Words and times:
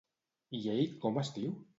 I 0.59 0.61
ell 0.75 0.81
com 1.03 1.19
es 1.25 1.29
diu? 1.37 1.53